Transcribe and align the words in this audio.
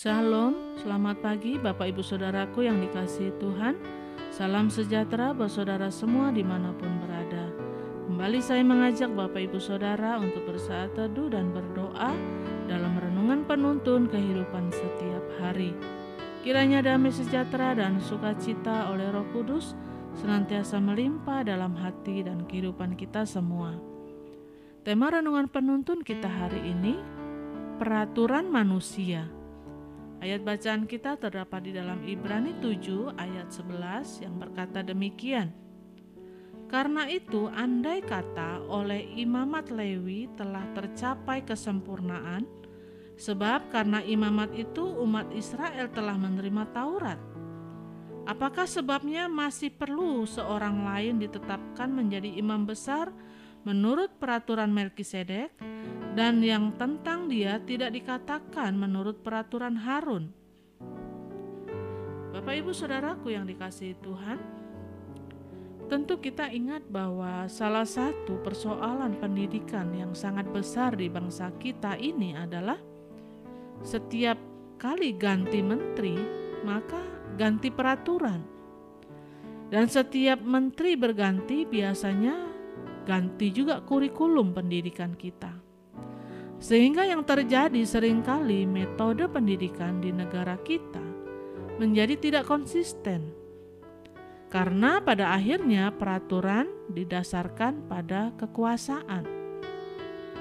Shalom, 0.00 0.80
selamat 0.80 1.20
pagi 1.20 1.60
Bapak 1.60 1.92
Ibu 1.92 2.00
Saudaraku 2.00 2.64
yang 2.64 2.80
dikasihi 2.80 3.36
Tuhan. 3.36 3.76
Salam 4.32 4.72
sejahtera 4.72 5.36
buat 5.36 5.52
saudara 5.52 5.92
semua 5.92 6.32
di 6.32 6.40
mana 6.40 6.72
pun 6.72 6.88
berada. 7.04 7.52
Kembali 8.08 8.40
saya 8.40 8.64
mengajak 8.64 9.12
Bapak 9.12 9.52
Ibu 9.52 9.60
Saudara 9.60 10.16
untuk 10.16 10.48
bersaat 10.48 10.96
teduh 10.96 11.28
dan 11.28 11.52
berdoa 11.52 12.16
Dalam 12.64 12.96
renungan 12.96 13.44
penuntun 13.44 14.08
kehidupan 14.08 14.72
setiap 14.72 15.20
hari. 15.36 15.76
Kiranya 16.48 16.80
damai 16.80 17.12
sejahtera 17.12 17.76
dan 17.76 18.00
sukacita 18.00 18.88
oleh 18.88 19.12
roh 19.12 19.28
kudus 19.36 19.76
Senantiasa 20.16 20.80
melimpah 20.80 21.44
dalam 21.44 21.76
hati 21.76 22.24
dan 22.24 22.48
kehidupan 22.48 22.96
kita 22.96 23.28
semua. 23.28 23.76
Tema 24.80 25.12
renungan 25.12 25.52
penuntun 25.52 26.00
kita 26.00 26.24
hari 26.24 26.72
ini 26.72 26.96
Peraturan 27.76 28.48
manusia 28.48 29.39
Ayat 30.20 30.44
bacaan 30.44 30.84
kita 30.84 31.16
terdapat 31.16 31.64
di 31.64 31.72
dalam 31.72 32.04
Ibrani 32.04 32.52
7 32.60 33.16
ayat 33.16 33.48
11 33.48 34.20
yang 34.20 34.36
berkata 34.36 34.84
demikian. 34.84 35.48
Karena 36.68 37.08
itu 37.08 37.48
andai 37.48 38.04
kata 38.04 38.60
oleh 38.68 39.00
imamat 39.16 39.72
Lewi 39.72 40.28
telah 40.36 40.62
tercapai 40.76 41.40
kesempurnaan, 41.42 42.44
sebab 43.16 43.72
karena 43.72 44.04
imamat 44.04 44.52
itu 44.52 44.84
umat 45.02 45.24
Israel 45.32 45.88
telah 45.88 46.20
menerima 46.20 46.68
Taurat. 46.68 47.18
Apakah 48.28 48.68
sebabnya 48.68 49.24
masih 49.24 49.72
perlu 49.72 50.28
seorang 50.28 50.84
lain 50.84 51.16
ditetapkan 51.16 51.88
menjadi 51.88 52.28
imam 52.36 52.68
besar 52.68 53.08
menurut 53.64 54.12
peraturan 54.20 54.68
Melkisedek? 54.68 55.48
Dan 56.20 56.44
yang 56.44 56.76
tentang 56.76 57.32
dia 57.32 57.56
tidak 57.64 57.96
dikatakan 57.96 58.76
menurut 58.76 59.24
peraturan 59.24 59.72
Harun. 59.72 60.28
Bapak 62.36 62.60
Ibu 62.60 62.76
Saudaraku 62.76 63.32
yang 63.32 63.48
dikasihi 63.48 63.96
Tuhan, 64.04 64.36
tentu 65.88 66.20
kita 66.20 66.52
ingat 66.52 66.84
bahwa 66.92 67.48
salah 67.48 67.88
satu 67.88 68.36
persoalan 68.44 69.16
pendidikan 69.16 69.96
yang 69.96 70.12
sangat 70.12 70.44
besar 70.52 70.92
di 70.92 71.08
bangsa 71.08 71.56
kita 71.56 71.96
ini 71.96 72.36
adalah 72.36 72.76
setiap 73.80 74.36
kali 74.76 75.16
ganti 75.16 75.64
menteri, 75.64 76.20
maka 76.68 77.00
ganti 77.40 77.72
peraturan. 77.72 78.44
Dan 79.72 79.88
setiap 79.88 80.44
menteri 80.44 81.00
berganti 81.00 81.64
biasanya 81.64 82.44
ganti 83.08 83.48
juga 83.56 83.80
kurikulum 83.80 84.52
pendidikan 84.52 85.16
kita. 85.16 85.69
Sehingga 86.60 87.08
yang 87.08 87.24
terjadi 87.24 87.80
sering 87.88 88.20
kali 88.20 88.68
metode 88.68 89.24
pendidikan 89.32 89.98
di 89.98 90.12
negara 90.12 90.60
kita 90.60 91.00
menjadi 91.80 92.20
tidak 92.20 92.44
konsisten. 92.44 93.32
Karena 94.52 95.00
pada 95.00 95.32
akhirnya 95.32 95.88
peraturan 95.96 96.68
didasarkan 96.92 97.88
pada 97.88 98.36
kekuasaan. 98.36 99.24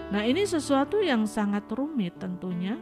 Nah, 0.09 0.25
ini 0.25 0.43
sesuatu 0.43 0.99
yang 0.99 1.23
sangat 1.23 1.71
rumit 1.71 2.19
tentunya. 2.19 2.75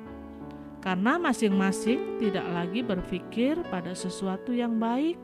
Karena 0.81 1.19
masing-masing 1.19 2.17
tidak 2.17 2.47
lagi 2.47 2.81
berpikir 2.81 3.59
pada 3.67 3.91
sesuatu 3.91 4.55
yang 4.55 4.79
baik 4.79 5.19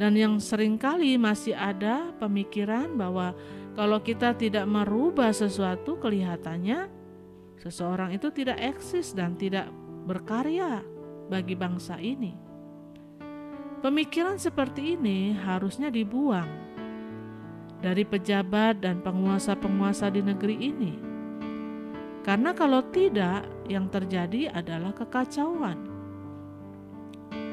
dan 0.00 0.16
yang 0.16 0.40
sering 0.40 0.80
kali 0.80 1.20
masih 1.20 1.54
ada 1.54 2.10
pemikiran 2.16 2.96
bahwa 2.96 3.36
kalau 3.78 4.02
kita 4.02 4.34
tidak 4.34 4.66
merubah 4.66 5.30
sesuatu 5.30 6.00
kelihatannya 6.00 6.99
seseorang 7.60 8.16
itu 8.16 8.32
tidak 8.32 8.56
eksis 8.56 9.12
dan 9.12 9.36
tidak 9.36 9.68
berkarya 10.08 10.80
bagi 11.28 11.52
bangsa 11.52 12.00
ini. 12.00 12.32
Pemikiran 13.84 14.40
seperti 14.40 14.96
ini 14.96 15.36
harusnya 15.36 15.92
dibuang 15.92 16.48
dari 17.80 18.04
pejabat 18.04 18.80
dan 18.84 19.00
penguasa-penguasa 19.00 20.12
di 20.12 20.20
negeri 20.20 20.56
ini, 20.56 20.92
karena 22.24 22.52
kalau 22.52 22.84
tidak, 22.92 23.48
yang 23.70 23.88
terjadi 23.88 24.52
adalah 24.52 24.92
kekacauan. 24.92 25.78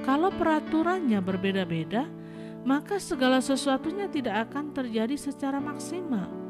Kalau 0.04 0.32
peraturannya 0.34 1.20
berbeda-beda, 1.24 2.08
maka 2.68 3.00
segala 3.00 3.40
sesuatunya 3.40 4.12
tidak 4.12 4.52
akan 4.52 4.76
terjadi 4.76 5.16
secara 5.16 5.64
maksimal 5.64 6.47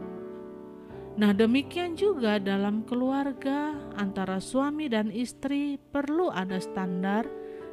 Nah, 1.17 1.33
demikian 1.33 1.97
juga 1.97 2.38
dalam 2.38 2.85
keluarga 2.85 3.73
antara 3.97 4.38
suami 4.38 4.85
dan 4.85 5.09
istri 5.09 5.81
perlu 5.89 6.29
ada 6.29 6.61
standar 6.61 7.25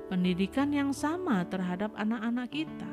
pendidikan 0.09 0.72
yang 0.72 0.97
sama 0.97 1.44
terhadap 1.53 1.93
anak-anak 1.93 2.49
kita. 2.49 2.91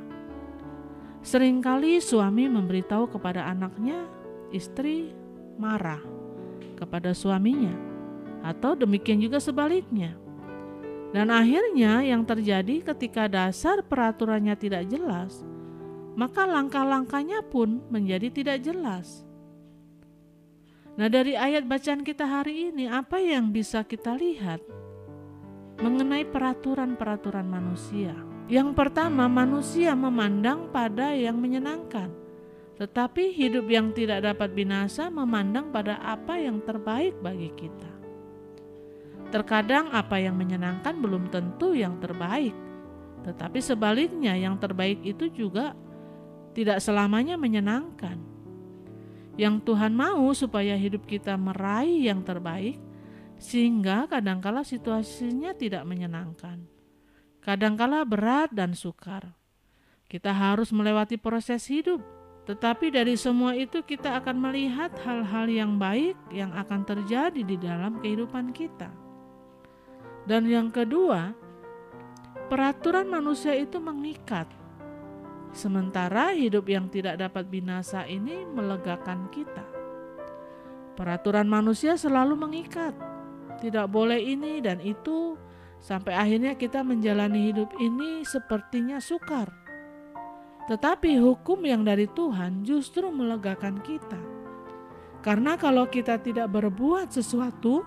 Seringkali 1.24 2.04
suami 2.04 2.52
memberitahu 2.52 3.16
kepada 3.16 3.48
anaknya, 3.48 4.12
istri 4.52 5.16
marah 5.56 6.04
kepada 6.76 7.16
suaminya, 7.16 7.72
atau 8.44 8.76
demikian 8.76 9.24
juga 9.24 9.40
sebaliknya. 9.40 10.20
Dan 11.16 11.32
akhirnya, 11.32 12.04
yang 12.04 12.28
terjadi 12.28 12.92
ketika 12.92 13.32
dasar 13.32 13.80
peraturannya 13.88 14.60
tidak 14.60 14.84
jelas, 14.92 15.48
maka 16.20 16.44
langkah-langkahnya 16.44 17.40
pun 17.48 17.80
menjadi 17.88 18.28
tidak 18.28 18.68
jelas 18.68 19.31
Nah, 21.00 21.08
dari 21.08 21.40
ayat 21.40 21.64
bacaan 21.64 22.04
kita 22.04 22.28
hari 22.28 22.74
ini, 22.74 22.92
apa 22.92 23.16
yang 23.16 23.56
bisa 23.56 23.80
kita 23.88 24.12
lihat 24.20 24.60
mengenai 25.80 26.28
peraturan-peraturan 26.28 27.48
manusia? 27.48 28.12
Yang 28.52 28.76
pertama, 28.76 29.32
manusia 29.32 29.96
memandang 29.96 30.68
pada 30.68 31.16
yang 31.16 31.40
menyenangkan, 31.40 32.12
tetapi 32.76 33.32
hidup 33.32 33.72
yang 33.72 33.96
tidak 33.96 34.20
dapat 34.20 34.52
binasa 34.52 35.08
memandang 35.08 35.72
pada 35.72 35.96
apa 36.04 36.36
yang 36.36 36.60
terbaik 36.60 37.16
bagi 37.24 37.48
kita. 37.56 37.92
Terkadang, 39.32 39.96
apa 39.96 40.20
yang 40.20 40.36
menyenangkan 40.36 41.00
belum 41.00 41.32
tentu 41.32 41.72
yang 41.72 42.04
terbaik, 42.04 42.52
tetapi 43.24 43.64
sebaliknya, 43.64 44.36
yang 44.36 44.60
terbaik 44.60 45.00
itu 45.08 45.32
juga 45.32 45.72
tidak 46.52 46.84
selamanya 46.84 47.40
menyenangkan 47.40 48.20
yang 49.42 49.58
Tuhan 49.58 49.98
mau 49.98 50.30
supaya 50.38 50.78
hidup 50.78 51.10
kita 51.10 51.34
meraih 51.34 52.14
yang 52.14 52.22
terbaik, 52.22 52.78
sehingga 53.42 54.06
kadangkala 54.06 54.62
situasinya 54.62 55.58
tidak 55.58 55.82
menyenangkan. 55.82 56.62
Kadangkala 57.42 58.06
berat 58.06 58.54
dan 58.54 58.78
sukar. 58.78 59.34
Kita 60.06 60.30
harus 60.30 60.70
melewati 60.70 61.18
proses 61.18 61.66
hidup, 61.66 62.06
tetapi 62.46 62.94
dari 62.94 63.18
semua 63.18 63.58
itu 63.58 63.82
kita 63.82 64.22
akan 64.22 64.38
melihat 64.38 64.94
hal-hal 65.02 65.50
yang 65.50 65.82
baik 65.82 66.14
yang 66.30 66.54
akan 66.54 66.86
terjadi 66.86 67.42
di 67.42 67.58
dalam 67.58 67.98
kehidupan 67.98 68.54
kita. 68.54 68.94
Dan 70.30 70.46
yang 70.46 70.70
kedua, 70.70 71.34
peraturan 72.46 73.10
manusia 73.10 73.58
itu 73.58 73.82
mengikat 73.82 74.46
Sementara 75.52 76.32
hidup 76.32 76.64
yang 76.72 76.88
tidak 76.88 77.20
dapat 77.20 77.52
binasa 77.52 78.08
ini 78.08 78.48
melegakan 78.48 79.28
kita. 79.36 79.68
Peraturan 80.96 81.44
manusia 81.44 82.00
selalu 82.00 82.40
mengikat, 82.40 82.96
tidak 83.60 83.92
boleh 83.92 84.16
ini 84.16 84.64
dan 84.64 84.80
itu, 84.80 85.36
sampai 85.84 86.16
akhirnya 86.16 86.56
kita 86.56 86.88
menjalani 86.88 87.52
hidup 87.52 87.68
ini 87.84 88.24
sepertinya 88.24 89.04
sukar. 89.04 89.52
Tetapi 90.72 91.20
hukum 91.20 91.60
yang 91.68 91.84
dari 91.84 92.08
Tuhan 92.08 92.64
justru 92.64 93.12
melegakan 93.12 93.84
kita, 93.84 94.20
karena 95.20 95.60
kalau 95.60 95.84
kita 95.92 96.16
tidak 96.24 96.48
berbuat 96.48 97.12
sesuatu, 97.12 97.84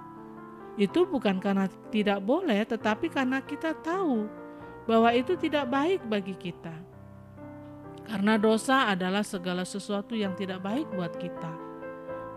itu 0.76 1.08
bukan 1.08 1.41
karena 1.41 1.64
tidak 1.88 2.20
boleh, 2.20 2.60
tetapi 2.69 3.08
karena 3.08 3.41
kita 3.41 3.72
tahu 3.81 4.28
bahwa 4.84 5.17
itu 5.17 5.32
tidak 5.40 5.64
baik 5.72 6.05
bagi 6.05 6.37
kita 6.37 6.94
karena 8.05 8.37
dosa 8.37 8.93
adalah 8.93 9.25
segala 9.25 9.65
sesuatu 9.65 10.12
yang 10.12 10.37
tidak 10.37 10.61
baik 10.61 10.85
buat 10.93 11.17
kita. 11.17 11.53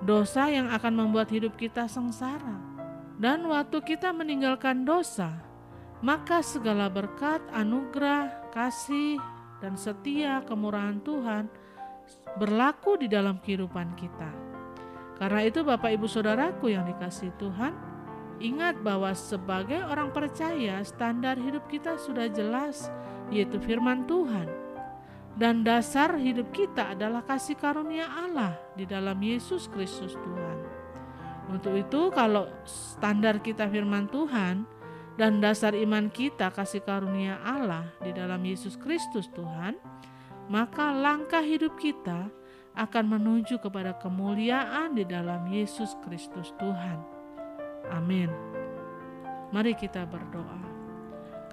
Dosa 0.04 0.48
yang 0.48 0.72
akan 0.72 0.94
membuat 0.96 1.28
hidup 1.28 1.60
kita 1.60 1.92
sengsara. 1.92 2.56
Dan 3.18 3.50
waktu 3.50 3.82
kita 3.82 4.14
meninggalkan 4.14 4.86
dosa, 4.86 5.34
maka 6.06 6.46
segala 6.46 6.88
berkat, 6.88 7.42
anugerah, 7.50 8.54
kasih, 8.54 9.18
dan 9.58 9.74
setia 9.74 10.46
kemurahan 10.46 11.02
Tuhan 11.02 11.50
berlaku 12.38 13.02
di 13.02 13.10
dalam 13.10 13.42
kehidupan 13.42 13.98
kita. 13.98 14.30
Karena 15.18 15.42
itu 15.42 15.66
Bapak 15.66 15.98
Ibu 15.98 16.06
Saudaraku 16.06 16.70
yang 16.70 16.86
dikasih 16.86 17.34
Tuhan, 17.42 17.74
ingat 18.38 18.78
bahwa 18.86 19.10
sebagai 19.18 19.82
orang 19.82 20.14
percaya 20.14 20.78
standar 20.86 21.42
hidup 21.42 21.66
kita 21.66 21.98
sudah 21.98 22.30
jelas 22.30 22.94
yaitu 23.34 23.58
firman 23.58 24.06
Tuhan 24.06 24.67
dan 25.38 25.62
dasar 25.62 26.18
hidup 26.18 26.50
kita 26.50 26.98
adalah 26.98 27.22
kasih 27.22 27.54
karunia 27.54 28.10
Allah 28.10 28.58
di 28.74 28.90
dalam 28.90 29.22
Yesus 29.22 29.70
Kristus 29.70 30.18
Tuhan. 30.18 30.58
Untuk 31.48 31.78
itu, 31.78 32.12
kalau 32.12 32.50
standar 32.66 33.40
kita 33.40 33.70
firman 33.70 34.10
Tuhan 34.10 34.66
dan 35.16 35.40
dasar 35.40 35.78
iman 35.78 36.10
kita 36.10 36.52
kasih 36.52 36.84
karunia 36.84 37.38
Allah 37.46 37.88
di 38.02 38.12
dalam 38.12 38.42
Yesus 38.44 38.76
Kristus 38.76 39.30
Tuhan, 39.32 39.78
maka 40.50 40.92
langkah 40.92 41.46
hidup 41.46 41.78
kita 41.80 42.28
akan 42.78 43.06
menuju 43.18 43.62
kepada 43.62 43.96
kemuliaan 44.02 44.98
di 44.98 45.06
dalam 45.06 45.46
Yesus 45.50 45.94
Kristus 46.06 46.52
Tuhan. 46.58 47.00
Amin. 47.94 48.30
Mari 49.54 49.78
kita 49.80 50.04
berdoa. 50.04 50.60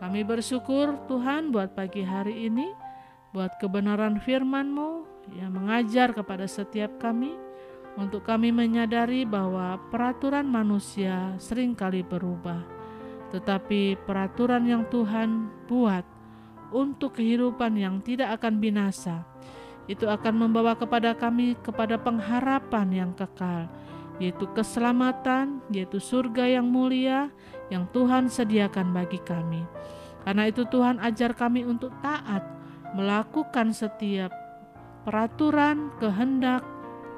Kami 0.02 0.26
bersyukur 0.26 0.98
Tuhan 1.06 1.54
buat 1.54 1.72
pagi 1.72 2.02
hari 2.02 2.50
ini, 2.50 2.66
buat 3.34 3.58
kebenaran 3.58 4.22
firman-Mu 4.22 5.02
yang 5.34 5.50
mengajar 5.50 6.14
kepada 6.14 6.46
setiap 6.46 7.02
kami, 7.02 7.34
untuk 7.94 8.26
kami 8.26 8.50
menyadari 8.50 9.22
bahwa 9.26 9.78
peraturan 9.90 10.46
manusia 10.46 11.34
sering 11.38 11.74
kali 11.74 12.02
berubah 12.02 12.84
tetapi 13.34 13.98
peraturan 14.06 14.62
yang 14.62 14.86
Tuhan 14.86 15.50
buat 15.66 16.06
untuk 16.70 17.18
kehidupan 17.18 17.74
yang 17.74 17.98
tidak 17.98 18.38
akan 18.38 18.62
binasa 18.62 19.26
itu 19.90 20.06
akan 20.06 20.46
membawa 20.46 20.78
kepada 20.78 21.18
kami 21.18 21.58
kepada 21.58 21.98
pengharapan 21.98 22.86
yang 22.94 23.10
kekal 23.14 23.66
yaitu 24.22 24.46
keselamatan 24.54 25.58
yaitu 25.74 25.98
surga 25.98 26.46
yang 26.46 26.66
mulia 26.70 27.34
yang 27.74 27.90
Tuhan 27.90 28.30
sediakan 28.30 28.94
bagi 28.94 29.18
kami. 29.26 29.66
Karena 30.22 30.46
itu 30.46 30.62
Tuhan 30.64 31.02
ajar 31.02 31.34
kami 31.34 31.66
untuk 31.66 31.90
taat 32.00 32.46
melakukan 32.94 33.74
setiap 33.74 34.30
peraturan 35.04 35.92
kehendak 36.00 36.62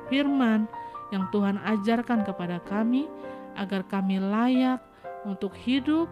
firman 0.09 0.67
yang 1.15 1.29
Tuhan 1.31 1.61
ajarkan 1.63 2.27
kepada 2.27 2.59
kami 2.67 3.07
agar 3.55 3.87
kami 3.87 4.19
layak 4.19 4.83
untuk 5.23 5.55
hidup 5.55 6.11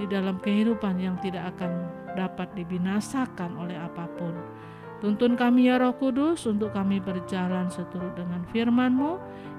di 0.00 0.08
dalam 0.08 0.40
kehidupan 0.40 0.96
yang 0.96 1.20
tidak 1.20 1.52
akan 1.56 1.90
dapat 2.16 2.48
dibinasakan 2.56 3.52
oleh 3.60 3.76
apa 3.76 4.08
pun. 4.16 4.32
Tuntun 5.00 5.32
kami 5.32 5.72
ya 5.72 5.80
Roh 5.80 5.96
Kudus 5.96 6.44
untuk 6.44 6.76
kami 6.76 7.00
berjalan 7.00 7.72
seturut 7.72 8.12
dengan 8.16 8.44
firman-Mu, 8.52 9.16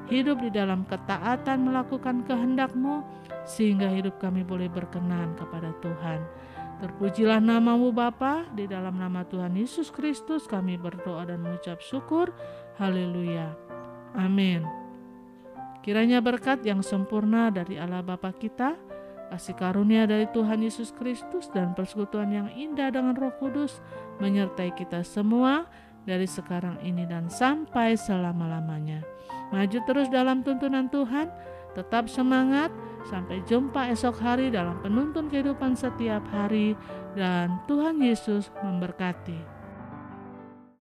hidup 0.09 0.37
di 0.37 0.53
dalam 0.53 0.85
ketaatan 0.85 1.65
melakukan 1.65 2.21
kehendak-Mu, 2.29 3.01
sehingga 3.45 3.89
hidup 3.89 4.21
kami 4.21 4.45
boleh 4.45 4.69
berkenan 4.69 5.33
kepada 5.33 5.73
Tuhan. 5.81 6.21
Terpujilah 6.81 7.37
namamu 7.37 7.93
Bapa, 7.93 8.49
di 8.57 8.65
dalam 8.65 8.97
nama 8.97 9.21
Tuhan 9.21 9.53
Yesus 9.53 9.93
Kristus 9.93 10.49
kami 10.49 10.81
berdoa 10.81 11.29
dan 11.29 11.45
mengucap 11.45 11.77
syukur. 11.77 12.33
Haleluya. 12.81 13.53
Amin. 14.17 14.65
Kiranya 15.85 16.25
berkat 16.25 16.65
yang 16.65 16.81
sempurna 16.81 17.53
dari 17.53 17.77
Allah 17.77 18.01
Bapa 18.01 18.33
kita, 18.33 18.73
kasih 19.29 19.53
karunia 19.61 20.09
dari 20.09 20.25
Tuhan 20.33 20.65
Yesus 20.65 20.89
Kristus 20.89 21.53
dan 21.53 21.77
persekutuan 21.77 22.33
yang 22.33 22.49
indah 22.49 22.89
dengan 22.89 23.13
Roh 23.13 23.33
Kudus 23.37 23.77
menyertai 24.17 24.73
kita 24.73 25.05
semua 25.05 25.69
dari 26.09 26.25
sekarang 26.25 26.81
ini 26.81 27.05
dan 27.05 27.29
sampai 27.29 27.93
selama-lamanya. 27.93 29.05
Maju 29.53 29.79
terus 29.85 30.09
dalam 30.09 30.41
tuntunan 30.41 30.89
Tuhan, 30.89 31.29
tetap 31.71 32.11
semangat, 32.11 32.71
sampai 33.09 33.41
jumpa 33.49 33.89
esok 33.91 34.17
hari 34.21 34.53
dalam 34.53 34.77
penuntun 34.83 35.31
kehidupan 35.31 35.73
setiap 35.73 36.21
hari 36.29 36.77
dan 37.17 37.59
Tuhan 37.65 37.97
Yesus 37.99 38.53
memberkati. 38.61 39.60